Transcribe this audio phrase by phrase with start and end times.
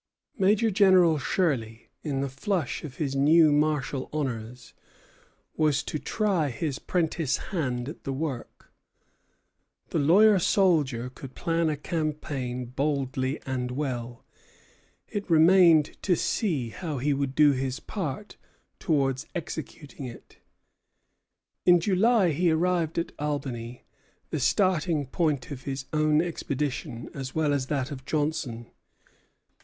[0.39, 4.73] Major General Shirley, in the flush of his new martial honors,
[5.55, 8.71] was to try his prentice hand at the work.
[9.91, 14.25] The lawyer soldier could plan a campaign boldly and well.
[15.07, 18.37] It remained to see how he would do his part
[18.79, 20.37] towards executing it.
[21.63, 23.83] In July he arrived at Albany,
[24.31, 28.71] the starting point of his own expedition as well as that of Johnson.